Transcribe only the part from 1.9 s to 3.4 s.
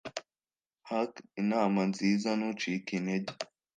nziza- ntucike intege